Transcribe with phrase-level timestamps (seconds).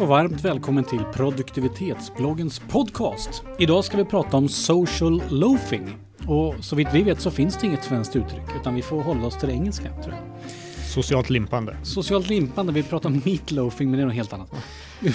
[0.00, 3.42] och varmt välkommen till produktivitetsbloggens podcast.
[3.58, 5.96] Idag ska vi prata om social loafing.
[6.26, 9.26] Och så vitt vi vet så finns det inget svenskt uttryck utan vi får hålla
[9.26, 10.50] oss till det engelska tror jag.
[10.86, 11.76] Socialt limpande.
[11.82, 14.50] Socialt limpande, vi pratar om meatloafing men det är något helt annat.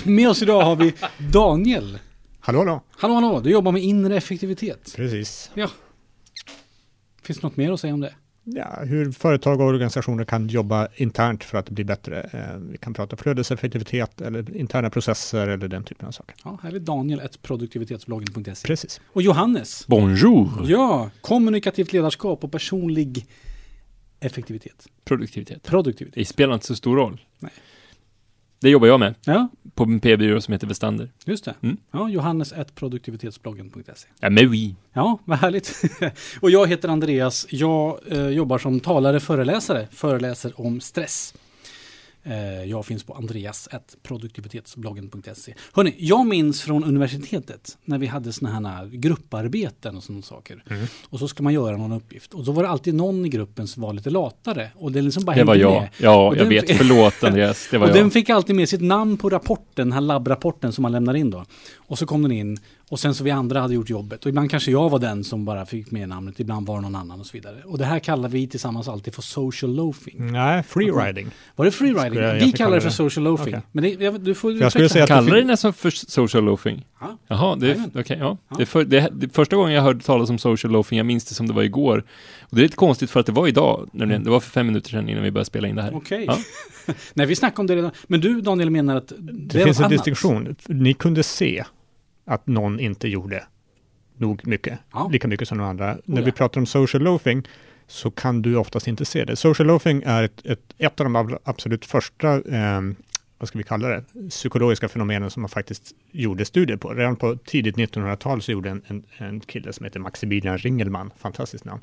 [0.04, 2.00] Med oss idag har vi Daniel.
[2.40, 2.82] Hallå, hallå.
[2.98, 4.94] Hallå hallå, du jobbar med inre effektivitet.
[4.96, 5.52] Precis.
[5.54, 5.70] Ja.
[7.22, 8.14] Finns det något mer att säga om det?
[8.48, 12.22] Ja, hur företag och organisationer kan jobba internt för att bli bättre.
[12.22, 16.36] Eh, vi kan prata flödeseffektivitet eller interna processer eller den typen av saker.
[16.44, 18.68] Ja, här är Daniel, ett produktivitetsbloggen.se.
[18.68, 19.02] Precis.
[19.08, 19.88] Och Johannes.
[19.88, 20.50] Bonjour!
[20.68, 23.26] Ja, kommunikativt ledarskap och personlig
[24.20, 24.88] effektivitet.
[25.06, 25.64] Produktivitet.
[25.64, 26.16] Produktivitet.
[26.16, 27.22] Det spelar inte så stor roll.
[27.40, 27.52] Nej.
[28.62, 31.12] Det jobbar jag med Ja, på en p-byrå som heter Vestander.
[31.26, 31.54] just det.
[31.64, 31.78] Mm.
[31.92, 34.08] Ja, Johannes, ett produktivitetsbloggen.se.
[34.20, 34.76] Ja, men oui.
[34.94, 35.82] Ja, vad härligt.
[36.42, 37.48] och jag heter Andreas.
[37.50, 41.34] Jag eh, jobbar som talare, föreläsare, föreläser om stress.
[42.28, 45.54] Eh, jag finns på andreas.produktivitetsbloggen.se.
[45.74, 50.64] Hörni, jag minns från universitetet när vi hade såna här grupparbeten och sådana saker.
[50.70, 50.86] Mm.
[51.10, 52.34] Och så ska man göra någon uppgift.
[52.34, 54.70] Och då var det alltid någon i gruppen som var lite latare.
[54.76, 55.82] Och det liksom bara Det var jag.
[55.82, 55.90] med.
[55.98, 56.78] Ja, Och jag den- vet.
[56.78, 57.68] Förlåt Andreas.
[57.72, 58.14] Det var och den jag.
[58.14, 61.46] fick alltid med sitt namn på rapporten, den här labbrapporten som man lämnar in då.
[61.78, 64.26] Och så kom den in och sen så vi andra hade gjort jobbet.
[64.26, 66.96] Och ibland kanske jag var den som bara fick med namnet, ibland var det någon
[66.96, 67.56] annan och så vidare.
[67.66, 70.32] Och det här kallar vi tillsammans alltid för social loafing.
[70.32, 71.28] Nej, freeriding.
[71.56, 72.20] Var det freeriding?
[72.20, 73.54] Jag Vi kallar det för social loafing.
[73.54, 73.62] Okej.
[73.72, 76.44] Men det, jag, du får Jag skulle säga att Kallar det det nästan för social
[76.44, 76.86] loafing?
[77.00, 77.18] Ja.
[77.28, 77.92] Jaha, det Jajamän.
[77.96, 78.38] okej, ja.
[78.50, 78.56] Ja.
[78.58, 81.34] Det, för, det, det, första gången jag hörde talas om social loafing, jag minns det
[81.36, 82.04] som det var igår.
[82.42, 84.68] Och det är lite konstigt för att det var idag, nämligen, det var för fem
[84.68, 85.96] minuter sedan innan vi började spela in det här.
[85.96, 86.26] Okej.
[86.28, 86.38] Ja.
[87.14, 87.92] Nej, vi snackade om det redan.
[88.08, 89.92] Men du Daniel menar att det, Det finns en annat.
[89.92, 90.56] distinktion.
[90.68, 91.64] Ni kunde se
[92.26, 93.44] att någon inte gjorde
[94.18, 95.10] nog mycket, Ja.
[95.12, 95.98] lika mycket som de andra.
[96.06, 96.26] När ja.
[96.26, 97.48] vi pratar om social loafing
[97.88, 99.36] så kan du oftast inte se det.
[99.36, 102.82] Social loafing är ett, ett, ett av de ab- absolut första, eh,
[103.38, 106.94] vad ska vi kalla det, psykologiska fenomenen som man faktiskt gjorde studier på.
[106.94, 111.66] Redan på tidigt 1900-tal så gjorde en, en, en kille som heter Maximilian Ringelmann, fantastiskt
[111.66, 111.82] namn,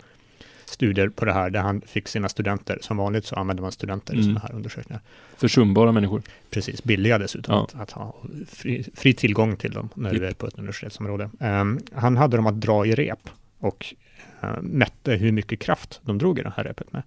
[0.72, 4.14] studier på det här där han fick sina studenter, som vanligt så använder man studenter
[4.14, 4.24] i Mm.
[4.24, 5.02] sådana här undersökningar.
[5.36, 6.22] Försumbara människor.
[6.50, 7.62] Precis, billiga dessutom Ja.
[7.64, 8.14] att, att ha
[8.48, 11.30] fri, fri tillgång till dem när du är på ett universitetsområde.
[11.40, 13.28] Ehm, han hade dem att dra i rep
[13.58, 13.94] och
[14.40, 17.02] eh, mätte hur mycket kraft de drog i det här repet med.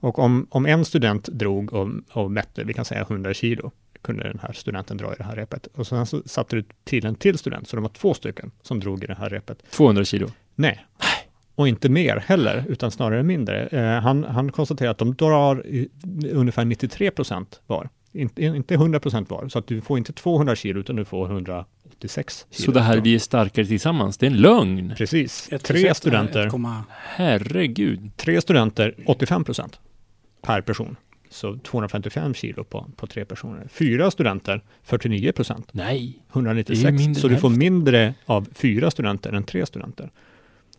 [0.00, 3.70] Och om, om en student drog och, och mätte, vi kan säga 100 kilo,
[4.02, 5.66] kunde den här studenten dra i det här repet.
[5.66, 8.80] Och sen så satte du till en till student, så de var två stycken som
[8.80, 9.70] drog i det här repet.
[9.70, 10.28] 200 kilo.
[10.54, 10.86] Nej,
[11.58, 13.66] och inte mer heller, utan snarare mindre.
[13.66, 15.88] Eh, han, han konstaterar att de drar i,
[16.32, 17.88] ungefär 93 procent var.
[18.12, 21.26] Inte, inte 100 procent var, så att du får inte 200 kilo, utan du får
[21.26, 22.64] 186 kilo.
[22.64, 24.92] Så det här, vi är starkare tillsammans, det är en lögn.
[24.96, 28.10] Precis, Ett tre studenter, 1,- Herregud.
[28.16, 29.80] tre studenter 85 procent
[30.42, 30.96] per person.
[31.30, 33.68] Så 255 kilo på, på tre personer.
[33.70, 36.18] Fyra studenter 49 procent, Nej.
[36.32, 36.82] 196.
[36.82, 40.10] Det är mindre så du får mindre av fyra studenter än tre studenter.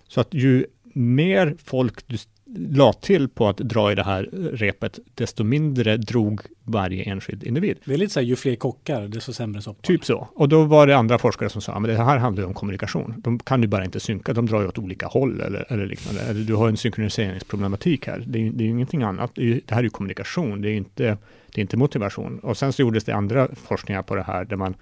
[0.09, 2.17] Så att ju mer folk du
[2.55, 7.77] la till på att dra i det här repet, desto mindre drog varje enskild individ.
[7.85, 9.81] Det är lite så här, ju fler kockar, desto sämre soppa.
[9.81, 10.27] Typ så.
[10.33, 13.13] Och då var det andra forskare som sa, men det här handlar ju om kommunikation.
[13.17, 16.21] De kan ju bara inte synka, de drar ju åt olika håll eller, eller liknande.
[16.21, 18.23] Eller du har en synkroniseringsproblematik här.
[18.27, 19.31] Det är, det är ju ingenting annat.
[19.35, 21.17] Det, är det här är ju kommunikation, det är ju inte,
[21.53, 22.39] det är inte motivation.
[22.39, 24.75] Och sen så gjordes det andra forskningar på det här, där man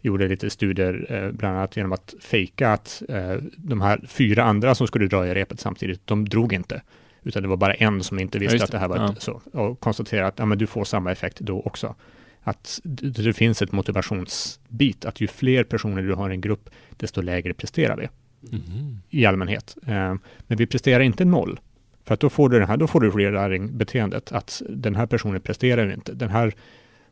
[0.00, 4.74] gjorde lite studier, eh, bland annat genom att fejka att eh, de här fyra andra
[4.74, 6.82] som skulle dra i repet samtidigt, de drog inte.
[7.22, 9.14] Utan det var bara en som inte visste just att det här var Ja.
[9.18, 9.40] så.
[9.52, 11.94] Och konstaterade att ja, men du får samma effekt då också.
[12.42, 16.70] Att det, det finns ett motivationsbit, att ju fler personer du har i en grupp,
[16.96, 18.08] desto lägre presterar vi
[18.40, 18.98] Mhm.
[19.10, 19.76] i allmänhet.
[19.86, 20.14] Eh,
[20.46, 21.60] men vi presterar inte noll.
[22.04, 25.40] För att då får du det här, då får du rearing-beteendet, att den här personen
[25.40, 26.12] presterar ju inte.
[26.14, 26.52] Den här,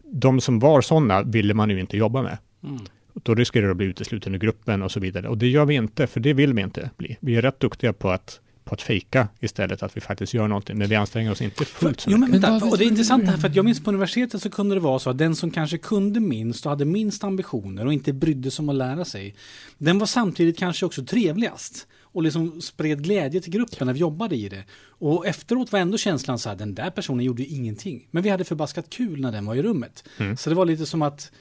[0.04, 2.38] de som var sådana ville man ju inte jobba med.
[2.64, 2.80] Mm.
[3.22, 5.28] Då riskerar du att bli utesluten ur gruppen och så vidare.
[5.28, 7.16] Och det gör vi inte, för det vill vi inte bli.
[7.20, 10.78] Vi är rätt duktiga på att, på att fejka istället, att vi faktiskt gör någonting,
[10.78, 12.44] men vi anstränger oss inte fullt så Jo, men mycket.
[12.44, 14.74] vänta, Men och det är intressant här, för att jag minns på universitetet så kunde
[14.74, 18.12] det vara så att den som kanske kunde minst och hade minst ambitioner och inte
[18.12, 19.34] brydde sig om att lära sig,
[19.78, 21.86] den var samtidigt kanske också trevligast
[22.16, 24.64] och liksom spred glädje till gruppen när vi jobbade i det.
[24.88, 28.08] Och efteråt var ändå känslan så här, den där personen gjorde ju ingenting.
[28.10, 30.04] Men vi hade förbaskat kul när den var i rummet.
[30.18, 30.36] Mm.
[30.36, 31.32] Så det var lite som att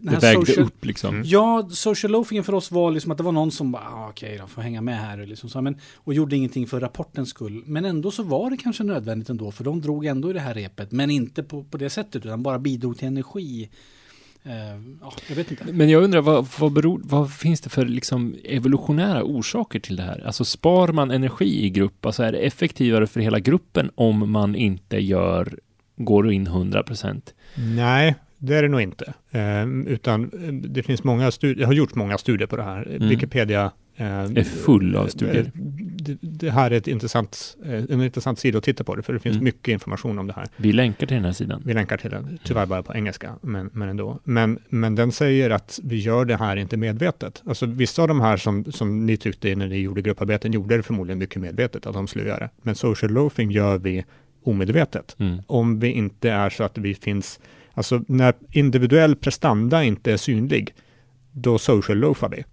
[0.00, 1.14] den Det här vägde social- upp liksom.
[1.14, 1.26] Mm.
[1.26, 4.38] Ja, social loafingen för oss var liksom att det var någon som bara, ah, okej
[4.40, 7.62] då, får hänga med här och, liksom så, men, och gjorde ingenting för rapportens skull.
[7.66, 10.54] Men ändå så var det kanske nödvändigt ändå, för de drog ändå i det här
[10.54, 13.68] repet, men inte på, på det sättet, utan bara bidrog till energi.
[14.44, 14.52] Eh,
[15.00, 15.64] ja, jag vet inte.
[15.72, 20.02] Men jag undrar, vad, vad, beror, vad finns det för liksom evolutionära orsaker till det
[20.02, 20.22] här?
[20.26, 24.54] Alltså spar man energi i grupp, alltså är det effektivare för hela gruppen om man
[24.54, 25.58] inte gör,
[25.96, 27.34] går in 100 procent?
[27.76, 29.14] Nej, det är det nog inte.
[29.30, 32.88] Eh, utan eh, det finns många studier, det har gjorts många studier på det här.
[32.96, 33.08] Mm.
[33.08, 35.40] Wikipedia eh, Är full av studier.
[35.44, 35.50] eh,
[35.98, 39.12] Det, det här är ett intressant, eh, en intressant sida att titta på det, för
[39.12, 39.44] det finns Mm.
[39.44, 40.46] mycket information om det här.
[40.56, 41.62] Vi länkar till den här sidan.
[41.66, 44.20] Vi länkar till den, tyvärr bara på engelska, men, men ändå.
[44.24, 47.42] Men, men den säger att vi gör det här inte medvetet.
[47.46, 50.82] Alltså vissa av de här som, som ni tyckte när ni gjorde grupparbeten gjorde det
[50.82, 52.48] förmodligen mycket medvetet, att de skulle göra.
[52.62, 54.04] Men social loafing gör vi
[54.44, 55.16] omedvetet.
[55.18, 55.38] Mm.
[55.46, 57.40] Om vi inte är så att vi finns,
[57.76, 60.74] alltså när individuell prestanda inte är synlig,
[61.32, 62.44] då social loafar vi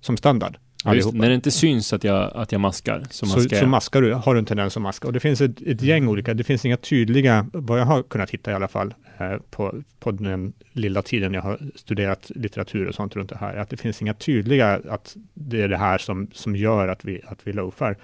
[0.00, 0.56] som standard.
[0.94, 3.68] Just, när det inte syns att jag, att jag maskar, så Så, maskar så jag.
[3.68, 5.06] maskar du, har du en tendens att maska.
[5.06, 8.30] Och det finns ett, ett gäng olika, det finns inga tydliga, vad jag har kunnat
[8.30, 12.94] hitta i alla fall, eh, på, på den lilla tiden jag har studerat litteratur och
[12.94, 16.28] sånt runt det här, att det finns inga tydliga, att det är det här som,
[16.32, 17.96] som gör att vi, att vi loafar.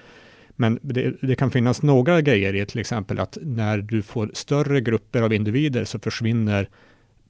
[0.57, 4.81] Men det, det kan finnas några grejer i till exempel att när du får större
[4.81, 6.69] grupper av individer så försvinner,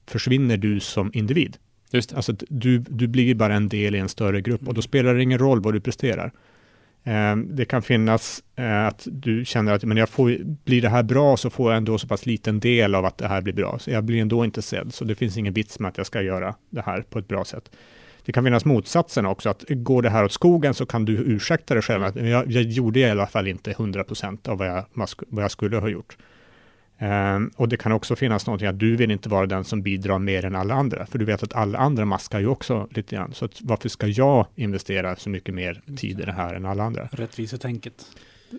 [0.06, 1.56] försvinner du som individ.
[1.90, 2.16] Just det.
[2.16, 5.22] Alltså du, du blir bara en del i en större grupp och då spelar det
[5.22, 6.32] ingen roll vad du presterar.
[7.04, 11.02] Eh, det kan finnas eh, att du känner att men jag får, blir det här
[11.02, 13.78] bra så får jag ändå så pass liten del av att det här blir bra.
[13.78, 16.22] Så jag blir ändå inte sedd, så det finns ingen vits med att jag ska
[16.22, 17.70] göra det här på ett bra sätt.
[18.26, 21.74] Det kan finnas motsatsen också, att går det här åt skogen så kan du ursäkta
[21.74, 22.04] dig själv.
[22.04, 24.84] Att jag, jag gjorde i alla fall inte 100% av vad jag,
[25.28, 26.16] vad jag skulle ha gjort.
[26.98, 30.18] Ehm, och det kan också finnas någonting att du vill inte vara den som bidrar
[30.18, 33.34] mer än alla andra, för du vet att alla andra maskar ju också lite grann.
[33.34, 36.84] Så att varför ska jag investera så mycket mer tid i det här än alla
[36.84, 37.08] andra?
[37.12, 38.04] Rättvisetänket.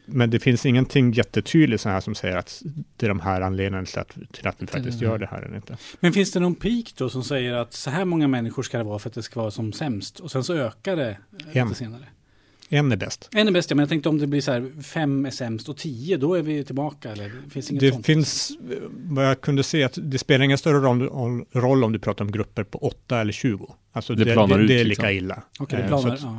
[0.06, 2.62] Men det finns ingenting jättetydligt så här som säger att
[2.98, 5.56] det är de här anledningarna till att, till att vi faktiskt gör det här eller
[5.56, 5.78] inte.
[6.00, 8.84] Men finns det någon peak då som säger att så här många människor ska det
[8.84, 10.20] vara för att det ska vara som sämst?
[10.20, 11.68] Och sen så ökar det eh, En.
[11.68, 12.04] lite senare.
[12.70, 13.30] En är bäst.
[13.34, 15.70] En är bäst, ja, men jag tänkte om det blir så här fem är sämst
[15.70, 17.12] och tio, då är vi tillbaka.
[17.12, 18.06] Eller finns inget Det sånt?
[18.06, 18.52] finns,
[18.94, 22.26] vad jag kunde se, att det spelar ingen större roll, om, roll om du pratar
[22.26, 23.74] om grupper på 8 eller 20.
[23.92, 25.04] Alltså Det det, det, planar det, ut, är liksom.
[25.06, 25.44] lika illa.
[25.60, 26.16] Okej, det Eh, så planar.
[26.16, 26.38] att- Ja.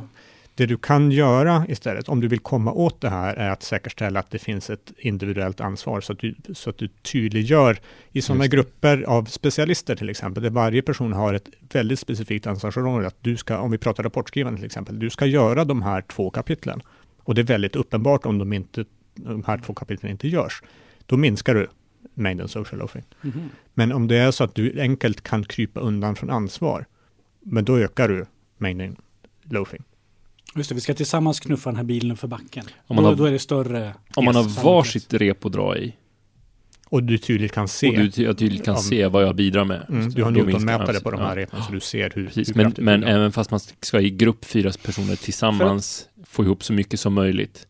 [0.59, 4.19] Det du kan göra istället, om du vill komma åt det här, är att säkerställa
[4.19, 7.79] att det finns ett individuellt ansvar, så att du, så att du tydliggör
[8.11, 13.07] i sådana grupper av specialister till exempel, där varje person har ett väldigt specifikt ansvarsområde,
[13.07, 16.29] att du ska, om vi pratar rapportskrivande till exempel, du ska göra de här två
[16.29, 16.81] kapitlen.
[17.23, 18.85] Och det är väldigt uppenbart om de, inte,
[19.15, 20.63] de här två kapitlen inte görs.
[21.05, 21.67] Då minskar du
[22.13, 23.03] mängden social loafing.
[23.21, 23.49] Mhm.
[23.73, 26.85] Men om det är så att du enkelt kan krypa undan från ansvar,
[27.39, 28.25] men då ökar du
[28.57, 28.95] mängden
[29.43, 29.83] loafing.
[30.55, 32.65] Just det, vi ska tillsammans knuffa den här bilen för backen.
[32.87, 33.93] Om man då, har- då är det större...
[34.15, 35.95] Om man har varsitt rep att dra i
[36.89, 37.87] Och du tydligt kan se.
[37.89, 38.81] och du jag tydligt kan Ja.
[38.81, 39.85] se vad jag bidrar med.
[39.89, 41.27] Mm, du har Newtonmätare ja, på de ja.
[41.27, 44.01] här repen så du ser hur, Precis, hur men, men det även fast man ska
[44.01, 47.67] i grupp fyra personer tillsammans få ihop så mycket som möjligt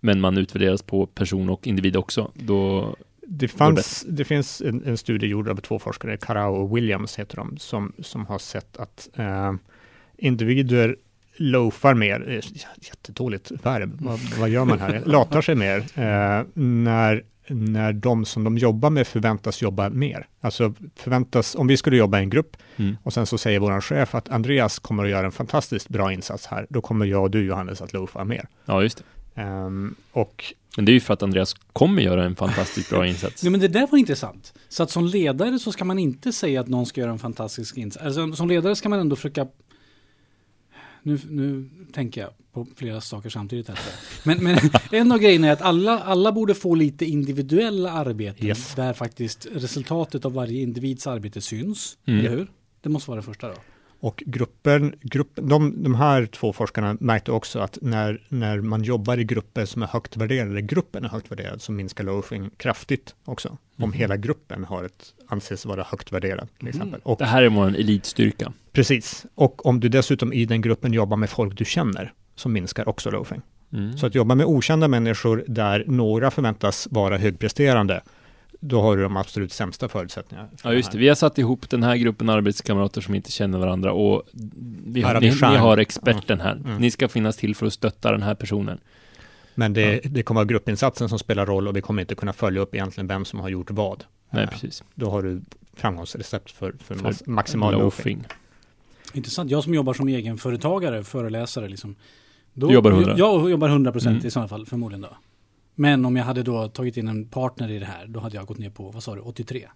[0.00, 2.96] men man utvärderas på person och individ också, då
[3.26, 7.36] det, fanns, det finns en, en studie gjord av två forskare, Carao och Williams heter
[7.36, 9.52] de, som, som har sett att eh,
[10.18, 10.96] individer
[11.40, 12.40] loafar mer, eh,
[12.80, 15.02] jättedåligt verb, vad, vad gör man här?
[15.06, 20.26] Latar sig mer eh, när, när de som de jobbar med förväntas jobba mer.
[20.40, 22.96] Alltså förväntas, om vi skulle jobba i en grupp mm.
[23.02, 26.46] och sen så säger vår chef att Andreas kommer att göra en fantastiskt bra insats
[26.46, 28.48] här, då kommer jag och du Johannes att loafa mer.
[28.64, 29.04] ja just det.
[29.42, 33.44] Ehm, och Men det är ju för att Andreas kommer göra en fantastiskt bra insats.
[33.44, 34.54] Ja, men det där var intressant.
[34.68, 37.76] Så att som ledare så ska man inte säga att någon ska göra en fantastisk
[37.76, 38.04] insats.
[38.04, 39.46] Alltså, som ledare ska man ändå försöka...
[41.02, 43.68] Nu, nu tänker jag på flera saker samtidigt.
[43.68, 43.78] Här,
[44.24, 44.58] men, men
[44.90, 48.46] en av grejerna är att alla, alla borde få lite individuella arbeten.
[48.46, 48.74] Yes.
[48.74, 51.98] Där faktiskt resultatet av varje individs arbete syns.
[52.06, 52.20] Mm.
[52.20, 52.50] Eller hur?
[52.80, 53.54] Det måste vara det första då.
[54.02, 59.18] Och gruppen, gruppen de, de här två forskarna märkte också att när, när man jobbar
[59.18, 63.48] i grupper som är högt värderade, gruppen är högt värderad, så minskar loafing kraftigt också.
[63.48, 63.92] Om Mhm.
[63.92, 66.68] hela gruppen har ett, anses vara högt värderad till Mhm.
[66.68, 67.00] exempel.
[67.04, 68.52] Och, Det här är vår elitstyrka.
[68.72, 69.26] precis.
[69.34, 73.10] Och om du dessutom i den gruppen jobbar med folk du känner, så minskar också
[73.10, 73.42] loafing.
[73.72, 73.96] Mm.
[73.98, 78.00] Så att jobba med okända människor där några förväntas vara högpresterande,
[78.60, 80.48] då har du de absolut sämsta förutsättningarna.
[80.56, 83.58] för Ja just det, vi har satt ihop den här gruppen arbetskamrater som inte känner
[83.58, 86.52] varandra och vi ni, vi ni har experten här.
[86.52, 86.76] Mm.
[86.78, 88.78] Ni ska finnas till för att stötta den här personen.
[89.54, 92.60] Men det, det kommer vara gruppinsatsen som spelar roll och vi kommer inte kunna följa
[92.60, 94.04] upp egentligen vem som har gjort vad.
[94.30, 94.84] Nej, Eh, precis.
[94.94, 95.42] Då har du
[95.74, 98.16] framgångsrecept för, för, För maximal loafing.
[98.16, 98.24] Loafing.
[99.14, 99.50] Intressant.
[99.50, 101.94] Jag som jobbar som egenföretagare, föreläsare liksom.
[102.54, 103.14] Då, Du jobbar 100?
[103.18, 104.26] Jag jobbar 100 procent Mm.
[104.26, 105.16] i sådana fall, förmodligen då.
[105.80, 108.46] Men om jag hade då tagit in en partner i det här, då hade jag
[108.46, 109.66] gått ner på, vad sa du, 83?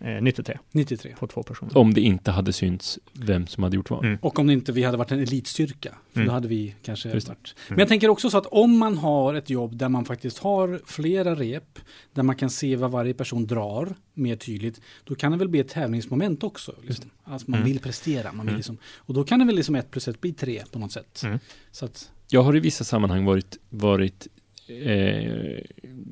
[0.00, 1.14] Eh, 93 93.
[1.18, 1.78] på två personer.
[1.78, 4.04] Om det inte hade synts vem som hade gjort vad.
[4.04, 4.18] Mm.
[4.22, 5.94] Och om det inte vi hade varit en elitstyrka.
[6.12, 6.26] För Mm.
[6.26, 7.54] då hade vi kanske Just varit.
[7.68, 10.80] Men jag tänker också så att om man har ett jobb där man faktiskt har
[10.86, 11.78] flera rep,
[12.12, 15.60] där man kan se vad varje person drar mer tydligt, då kan det väl bli
[15.60, 16.74] ett tävlingsmoment också.
[16.82, 17.10] Liksom.
[17.24, 17.72] Alltså man Mm.
[17.72, 18.56] vill prestera, man vill Mm.
[18.56, 21.22] liksom, och då kan det väl liksom ett plus ett bli tre på något sätt.
[21.24, 21.38] Mm.
[21.70, 24.26] Så att, Jag har i vissa sammanhang varit, varit
[24.68, 25.62] eh,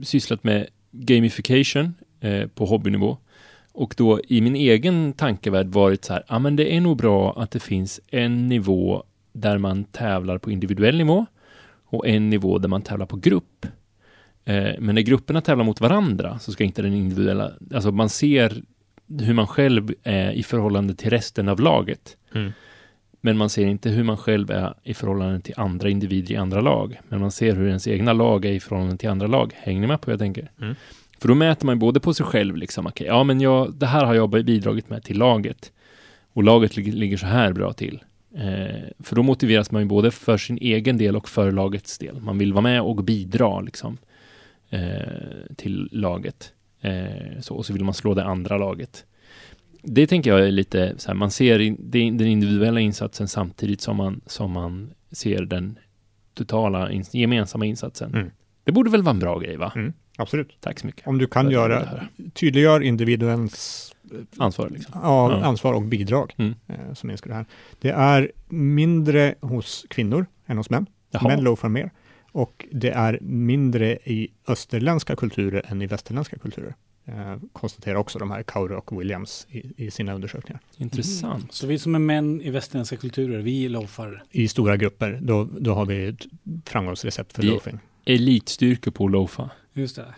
[0.03, 3.17] sysslat med gamification eh, på hobbynivå.
[3.73, 7.43] Och då i min egen tankevärld varit så här, ja men det är nog bra
[7.43, 11.27] att det finns en nivå där man tävlar på individuell nivå
[11.85, 13.67] och en nivå där man tävlar på grupp.
[14.45, 18.63] Eh, men när grupperna tävlar mot varandra så ska inte den individuella, alltså man ser
[19.09, 22.17] hur man själv är i förhållande till resten av laget.
[22.35, 22.53] Mm.
[23.21, 26.61] Men man ser inte hur man själv är i förhållande till andra individer i andra
[26.61, 27.01] lag.
[27.09, 29.53] Men man ser hur ens egna lag är i förhållande till andra lag.
[29.55, 30.51] Hänger ni med på vad jag tänker?
[30.61, 30.75] Mm.
[31.19, 34.05] För då mäter man både på sig själv, liksom, okej, ja men jag, det här
[34.05, 35.73] har jag bidragit med till laget.
[36.33, 38.03] Och laget ligger, ligger så här bra till.
[38.35, 42.21] Eh, för då motiveras man ju både för sin egen del och för lagets del.
[42.21, 43.99] Man vill vara med och bidra liksom,
[44.71, 46.53] eh, till laget.
[46.81, 49.05] Eh, så, och så vill man slå det andra laget.
[49.89, 53.97] Det tänker jag är lite så här, man ser in, den individuella insatsen samtidigt som
[53.97, 55.79] man, som man ser den
[56.35, 58.15] totala gemensamma insatsen.
[58.15, 58.31] Mm.
[58.65, 59.73] Det borde väl vara en bra grej, va?
[59.77, 59.93] Mm.
[60.19, 60.57] Absolut.
[60.61, 61.07] Tack så mycket.
[61.07, 62.01] Om du kan göra,
[62.35, 63.93] tydliggör individens
[64.37, 65.01] Ansvar liksom.
[65.03, 65.45] ja, Ja.
[65.45, 66.55] ansvar och bidrag Mm.
[66.69, 67.47] eh, som minskar det här.
[67.81, 70.87] Det är mindre hos kvinnor än hos män.
[71.11, 71.29] Jaha.
[71.29, 71.91] Män loafar mer.
[72.33, 76.75] Och det är mindre i österländska kulturer än i västerländska kulturer.
[77.09, 80.61] Eh, konstaterar också de här Kaure och Williams i, i sina undersökningar.
[80.77, 81.53] Intressant.
[81.53, 84.25] så vi som är män i västerländska kulturer, vi loafar.
[84.31, 86.27] I stora grupper, då, då har vi ett
[86.65, 87.79] framgångsrecept för loafing.
[88.05, 89.51] Elitstyrka på Lofa.
[89.73, 90.15] Just det.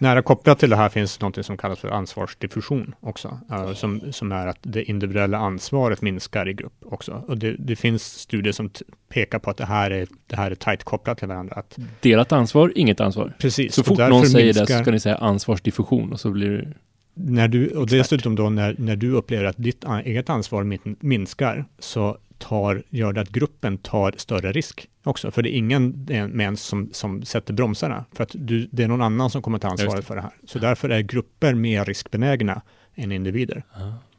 [0.00, 4.32] Nära kopplat till det här finns något som kallas för ansvarsdiffusion också, eh, som, som
[4.32, 7.24] är att det individuella ansvaret minskar i grupp också.
[7.28, 8.70] Och det, det finns studier som
[9.08, 11.54] pekar på att det här är, det här är tajt kopplat till varandra.
[11.56, 13.32] Att, Delat ansvar, inget ansvar.
[13.38, 16.50] precis, Så fort någon säger det minskar- så ska ni säga ansvarsdiffusion och så blir
[16.50, 16.72] det
[17.14, 21.64] När du, och dessutom då när, när du upplever att ditt eget ansvar min, minskar,
[21.78, 25.30] så tar, gör det att gruppen tar större risk också.
[25.30, 28.04] För det är ingen med ens som, som sätter bromsarna.
[28.12, 30.32] För att du, det är någon annan som kommer ta ansvaret för det här.
[30.44, 32.62] Så därför är grupper mer riskbenägna
[32.94, 33.62] än individer.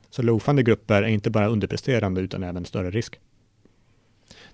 [0.09, 3.19] Så loafande grupper är inte bara underpresterande utan även större risk.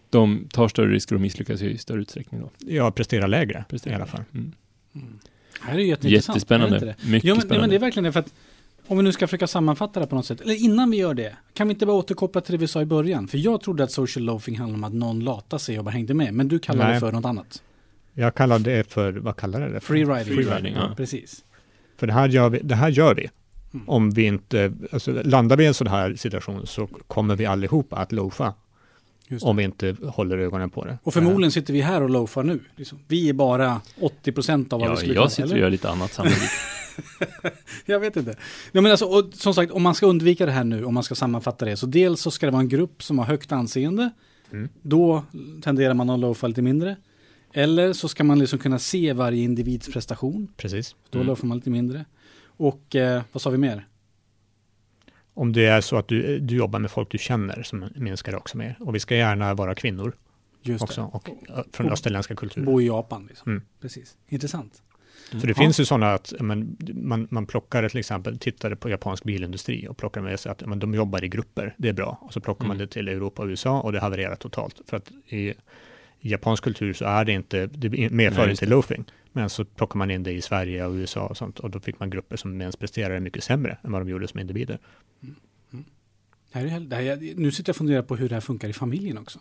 [0.10, 2.50] De tar större risker och misslyckas i större utsträckning då.
[2.60, 4.24] Jag presterar lägre i alla fall.
[4.34, 4.54] Mm.
[5.62, 6.52] Det här är jätteintressant.
[6.52, 6.80] är det inte Jättespännande.
[6.80, 7.10] det?
[7.10, 7.62] Mycket Ja men, ja, spännande.
[7.62, 8.12] men det är verkligen det.
[8.12, 8.34] För att
[8.88, 10.42] om vi nu ska försöka sammanfatta det på något sätt.
[10.42, 11.36] Eller innan vi gör det.
[11.54, 13.28] Kan vi inte bara återkoppla till det vi sa i början?
[13.28, 16.14] För jag trodde att social loafing handlade om att någon latade sig och bara hängde
[16.14, 16.34] med.
[16.34, 17.62] Men du kallar det för något annat.
[18.14, 19.88] Jag kallar det för, vad kallar jag det för?
[19.88, 20.36] Free riding.
[20.36, 20.94] Free riding, ja.
[20.98, 21.44] Precis.
[21.98, 23.30] För det här gör vi, det här gör vi.
[23.74, 23.90] Mm.
[23.90, 27.96] Om vi inte, alltså landar vi i en sån här situation så kommer vi allihopa
[27.96, 28.54] att loafa.
[29.42, 30.98] Om vi inte håller ögonen på det.
[31.04, 32.60] Och förmodligen sitter vi här och loafar nu.
[32.76, 33.00] Liksom.
[33.08, 33.82] Vi är bara
[34.24, 36.50] 80% av vad vi Ja, skulle jag sitter och gör lite annat samtidigt.
[37.86, 38.36] Jag vet inte.
[38.72, 41.04] Ja, men alltså, och som sagt, om man ska undvika det här nu, om man
[41.04, 44.10] ska sammanfatta det, så dels så ska det vara en grupp som har högt anseende.
[44.52, 44.70] Mm.
[44.82, 45.24] Då
[45.62, 46.96] tenderar man att loafa lite mindre.
[47.54, 50.48] Eller så ska man liksom kunna se varje individs prestation.
[50.58, 50.96] Precis.
[51.10, 51.28] Då Mm.
[51.28, 52.06] loafar man lite mindre.
[52.58, 53.88] Och eh, vad sa vi mer?
[55.34, 58.38] Om det är så att du, du jobbar med folk du känner så minskar det
[58.38, 58.78] också mer.
[58.80, 60.16] Och vi ska gärna vara kvinnor
[60.62, 61.02] Just också.
[61.02, 61.08] det.
[61.08, 62.66] Och ö, från Och- österländska kulturer.
[62.66, 63.26] Bo i Japan.
[63.30, 63.52] Liksom.
[63.52, 63.64] Mm.
[63.82, 64.18] Precis.
[64.28, 64.82] Intressant.
[65.32, 65.54] För det Ja.
[65.54, 69.98] finns ju sådana att men, man, man plockar till exempel, tittar på japansk bilindustri och
[69.98, 72.20] plockar med sig att men, de jobbar i grupper, det är bra.
[72.22, 72.88] Och så plockar man Mm.
[72.88, 74.82] det till Europa och USA och det havererar totalt.
[74.88, 75.38] För att i,
[76.20, 79.06] i japansk kultur så är det inte, det medför Nej, inte loafing.
[79.32, 82.00] Men så plockar man in det i Sverige och USA och sånt och då fick
[82.00, 84.80] man grupper som ens presterade mycket sämre än vad de gjorde som individer.
[86.52, 88.42] Det här är, det här, är- nu sitter jag och funderar på hur det här
[88.42, 89.40] funkar i familjen också.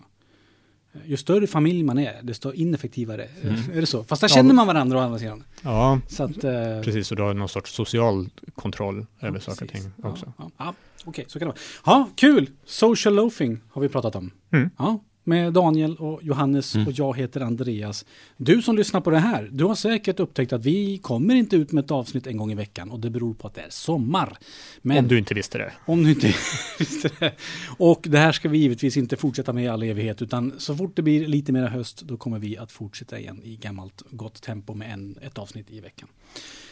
[1.06, 3.28] Ju större familj man är, desto ineffektivare.
[3.42, 3.54] Mm.
[3.74, 4.04] Är det så?
[4.04, 5.44] Fast där känner man varandra å andra sidan.
[5.62, 7.10] Ja, Så att, eh, precis.
[7.10, 10.32] Och du har någon sorts social kontroll över Ja, saker och ting också.
[10.38, 10.74] Ja, ja, ja.
[11.04, 11.98] Okej, så kan det vara.
[11.98, 12.50] Ja, kul!
[12.64, 14.30] Social loafing har vi pratat om.
[14.52, 14.70] Mm.
[14.78, 16.86] Ja, med Daniel och Johannes Mm.
[16.86, 18.04] och jag heter Andreas.
[18.36, 21.72] Du som lyssnar på det här, du har säkert upptäckt att vi kommer inte ut
[21.72, 24.38] med ett avsnitt en gång i veckan och det beror på att det är sommar.
[24.82, 25.72] Men Om du inte visste det.
[25.86, 26.26] om du inte
[26.78, 27.32] visste det.
[27.78, 30.96] Och det här ska vi givetvis inte fortsätta med i all evighet, utan så fort
[30.96, 34.74] det blir lite mer höst, då kommer vi att fortsätta igen i gammalt gott tempo
[34.74, 36.08] med en, ett avsnitt i veckan.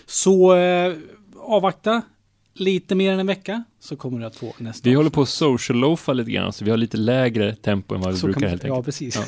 [0.06, 0.94] Så eh,
[1.38, 2.02] avvakta
[2.54, 5.28] lite mer än en vecka, så kommer du att få nästa Vi håller på att
[5.28, 8.64] social-loafa lite grann, så vi har lite lägre tempo än vad vi Så brukar helt
[8.64, 8.85] Ja, enkelt.
[8.87, 9.16] precis.
[9.16, 9.25] Ja.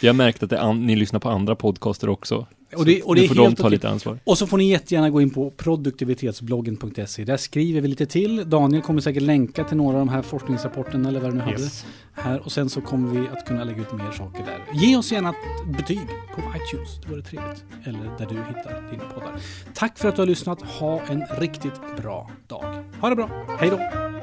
[0.00, 2.46] Jag har märkt att an- ni lyssnar på andra podcaster också.
[2.76, 4.18] Och det, och det får de ta lite ansvar.
[4.24, 7.24] Och så får ni jättegärna gå in på produktivitetsbloggen.se.
[7.24, 8.50] Där skriver vi lite till.
[8.50, 11.62] Daniel kommer säkert länka till några av de här forskningsrapporterna eller vad det nu hade.
[11.62, 11.86] Yes.
[12.12, 14.80] Här, och sen så kommer vi att kunna lägga ut mer saker där.
[14.80, 17.64] Ge oss gärna ett betyg på iTunes, det vore trevligt.
[17.84, 19.40] Eller där du hittar dina poddar.
[19.74, 20.62] Tack för att du har lyssnat.
[20.62, 22.84] Ha en riktigt bra dag.
[23.00, 23.30] Ha det bra.
[23.60, 24.13] Hej då!